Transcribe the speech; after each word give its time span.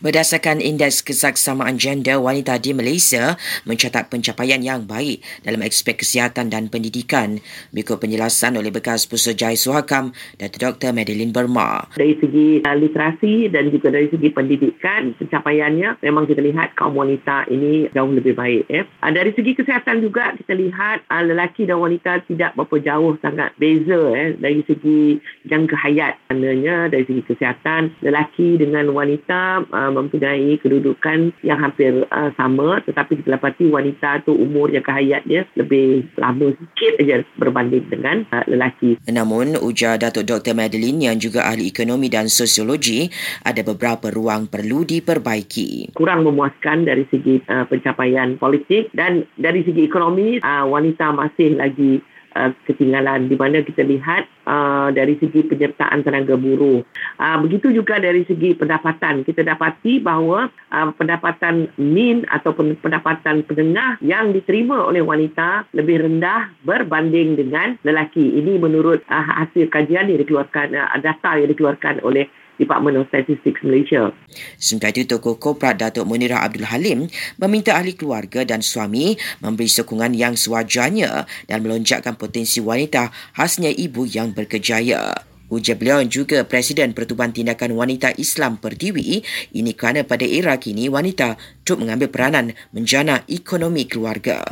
Berdasarkan 0.00 0.64
Indeks 0.64 1.04
Kesaksamaan 1.04 1.76
Gender 1.76 2.16
Wanita 2.16 2.56
di 2.56 2.72
Malaysia 2.72 3.36
mencatat 3.68 4.08
pencapaian 4.08 4.56
yang 4.64 4.88
baik 4.88 5.20
dalam 5.44 5.60
aspek 5.60 6.00
kesihatan 6.00 6.48
dan 6.48 6.72
pendidikan 6.72 7.36
berikut 7.68 8.00
penjelasan 8.00 8.56
oleh 8.56 8.72
bekas 8.72 9.04
Pusat 9.04 9.36
Jaya 9.36 9.60
Suhakam 9.60 10.16
Dr. 10.40 10.72
Dr. 10.72 10.96
Madeline 10.96 11.36
Burma. 11.36 11.84
Dari 12.00 12.16
segi 12.16 12.64
uh, 12.64 12.76
literasi 12.80 13.52
dan 13.52 13.68
juga 13.68 13.92
dari 13.92 14.08
segi 14.08 14.32
pendidikan, 14.32 15.12
pencapaiannya 15.20 16.00
memang 16.00 16.24
kita 16.24 16.40
lihat 16.48 16.80
kaum 16.80 16.96
wanita 16.96 17.52
ini 17.52 17.92
jauh 17.92 18.08
lebih 18.08 18.32
baik. 18.32 18.72
Ya. 18.72 18.88
Uh, 19.04 19.12
dari 19.12 19.36
segi 19.36 19.52
kesihatan 19.52 20.00
juga 20.00 20.32
kita 20.32 20.56
lihat 20.56 21.04
uh, 21.12 21.28
lelaki 21.28 21.68
dan 21.68 21.76
wanita 21.76 22.24
tidak 22.24 22.56
berapa 22.56 22.80
jauh 22.80 23.20
sangat 23.20 23.52
beza 23.60 24.00
ya. 24.16 24.32
dari 24.32 24.64
segi 24.64 25.20
jangka 25.44 25.76
hayat. 25.76 26.16
Maknanya 26.32 26.88
dari 26.88 27.04
segi 27.04 27.20
kesihatan, 27.28 28.00
lelaki 28.00 28.56
dengan 28.56 28.96
wanita 28.96 29.68
uh, 29.68 29.89
mempunyai 29.90 30.56
kedudukan 30.62 31.34
yang 31.42 31.58
hampir 31.58 32.06
uh, 32.08 32.30
sama 32.38 32.80
tetapi 32.86 33.20
kita 33.20 33.36
dapati 33.36 33.68
wanita 33.68 34.22
tu 34.24 34.32
umur 34.34 34.70
jangka 34.70 34.92
hayat 34.96 35.22
dia 35.26 35.44
lebih 35.58 36.06
lama 36.16 36.54
sikit 36.54 36.92
aja 37.02 37.16
berbanding 37.36 37.86
dengan 37.90 38.26
uh, 38.30 38.44
lelaki. 38.46 38.96
Namun 39.10 39.58
ujar 39.60 39.98
Datuk 40.00 40.26
Dr. 40.26 40.54
Madeline 40.56 41.10
yang 41.12 41.16
juga 41.18 41.46
ahli 41.46 41.68
ekonomi 41.68 42.08
dan 42.08 42.30
sosiologi 42.30 43.10
ada 43.44 43.60
beberapa 43.62 44.08
ruang 44.10 44.46
perlu 44.46 44.86
diperbaiki. 44.86 45.94
Kurang 45.94 46.26
memuaskan 46.26 46.86
dari 46.86 47.04
segi 47.10 47.42
uh, 47.46 47.66
pencapaian 47.66 48.36
politik 48.40 48.90
dan 48.94 49.26
dari 49.36 49.62
segi 49.66 49.84
ekonomi 49.86 50.40
uh, 50.40 50.64
wanita 50.66 51.12
masih 51.14 51.58
lagi 51.58 52.00
Uh, 52.30 52.54
ketinggalan 52.62 53.26
di 53.26 53.34
mana 53.34 53.58
kita 53.58 53.82
lihat 53.82 54.22
uh, 54.46 54.94
dari 54.94 55.18
segi 55.18 55.50
penyertaan 55.50 56.06
tenaga 56.06 56.38
buruh. 56.38 56.78
Uh, 57.18 57.36
begitu 57.42 57.74
juga 57.74 57.98
dari 57.98 58.22
segi 58.22 58.54
pendapatan. 58.54 59.26
Kita 59.26 59.42
dapati 59.42 59.98
bahawa 59.98 60.46
uh, 60.70 60.94
pendapatan 60.94 61.74
min 61.74 62.22
ataupun 62.30 62.78
pendapatan 62.78 63.42
penengah 63.42 63.98
yang 63.98 64.30
diterima 64.30 64.78
oleh 64.78 65.02
wanita 65.02 65.74
lebih 65.74 66.06
rendah 66.06 66.54
berbanding 66.62 67.34
dengan 67.34 67.74
lelaki. 67.82 68.38
Ini 68.38 68.62
menurut 68.62 69.02
uh, 69.10 69.26
hasil 69.42 69.66
kajian 69.66 70.06
yang 70.06 70.22
dikeluarkan, 70.22 70.70
uh, 70.78 70.98
data 71.02 71.34
yang 71.34 71.50
dikeluarkan 71.50 71.98
oleh 72.06 72.30
Department 72.60 73.00
of 73.00 73.08
Statistics 73.08 73.64
Malaysia. 73.64 74.12
Sementara 74.60 74.92
itu, 74.92 75.08
Tokoh 75.08 75.40
Korporat 75.40 75.80
Datuk 75.80 76.04
Munirah 76.04 76.44
Abdul 76.44 76.68
Halim 76.68 77.08
meminta 77.40 77.72
ahli 77.72 77.96
keluarga 77.96 78.44
dan 78.44 78.60
suami 78.60 79.16
memberi 79.40 79.72
sokongan 79.72 80.12
yang 80.12 80.36
sewajarnya 80.36 81.24
dan 81.48 81.58
melonjakkan 81.64 82.20
potensi 82.20 82.60
wanita 82.60 83.08
khasnya 83.32 83.72
ibu 83.72 84.04
yang 84.04 84.36
berkejaya. 84.36 85.30
Ujar 85.50 85.74
beliau 85.74 85.98
juga 86.06 86.46
Presiden 86.46 86.94
Pertubuhan 86.94 87.34
Tindakan 87.34 87.74
Wanita 87.74 88.14
Islam 88.14 88.62
Pertiwi 88.62 89.18
ini 89.50 89.74
kerana 89.74 90.06
pada 90.06 90.22
era 90.22 90.54
kini 90.62 90.86
wanita 90.86 91.34
turut 91.66 91.82
mengambil 91.82 92.06
peranan 92.06 92.54
menjana 92.70 93.26
ekonomi 93.26 93.82
keluarga. 93.90 94.46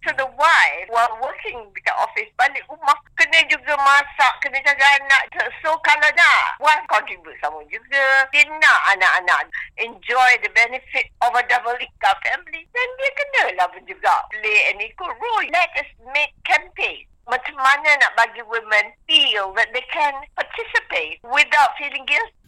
So 0.00 0.16
the 0.16 0.24
wife 0.40 0.88
while 0.88 1.12
working 1.40 1.72
dekat 1.72 1.96
office 1.96 2.28
balik 2.36 2.60
rumah 2.68 2.92
kena 3.16 3.40
juga 3.48 3.72
masak, 3.80 4.32
kena 4.44 4.60
jaga 4.60 4.84
anak. 5.00 5.22
So 5.64 5.72
kalau 5.80 6.10
nak, 6.12 6.60
wife 6.60 6.84
contribute 6.92 7.40
sama 7.40 7.64
juga. 7.72 8.28
Dia 8.32 8.44
nak 8.60 8.80
anak-anak 8.96 9.48
enjoy 9.80 10.30
the 10.44 10.52
benefit 10.52 11.08
of 11.24 11.32
a 11.32 11.42
double 11.48 11.76
income 11.80 12.20
family. 12.20 12.68
Dan 12.76 12.88
dia 13.00 13.10
kena 13.16 13.42
lah 13.56 13.68
juga 13.88 14.12
play 14.28 14.58
an 14.68 14.84
equal 14.84 15.12
role. 15.16 15.48
Let 15.48 15.72
us 15.80 15.88
make 16.12 16.36
campaign. 16.44 17.08
Macam 17.24 17.56
mana 17.56 17.88
nak 18.04 18.12
bagi 18.18 18.42
women 18.44 18.92
feel 19.08 19.54
that 19.56 19.70
they 19.72 19.86
can 19.88 20.12
participate 20.36 21.22
without 21.24 21.72
feeling 21.80 22.04
guilty. 22.04 22.39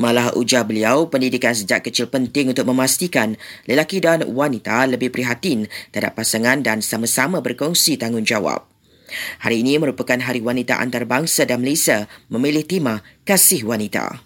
Malah 0.00 0.32
ujar 0.32 0.64
beliau, 0.64 1.12
pendidikan 1.12 1.52
sejak 1.52 1.84
kecil 1.84 2.08
penting 2.08 2.48
untuk 2.48 2.64
memastikan 2.64 3.36
lelaki 3.68 4.00
dan 4.00 4.24
wanita 4.24 4.88
lebih 4.88 5.12
prihatin 5.12 5.68
terhadap 5.92 6.16
pasangan 6.16 6.64
dan 6.64 6.80
sama-sama 6.80 7.44
berkongsi 7.44 8.00
tanggungjawab. 8.00 8.64
Hari 9.44 9.60
ini 9.60 9.76
merupakan 9.76 10.16
Hari 10.16 10.40
Wanita 10.40 10.80
Antarabangsa 10.80 11.44
dan 11.44 11.60
Malaysia 11.60 12.08
memilih 12.32 12.64
tema 12.64 13.04
Kasih 13.28 13.68
Wanita. 13.68 14.24